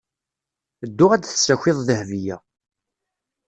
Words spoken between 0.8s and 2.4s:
Ddu ad d-tessakiḍ Dahbiya.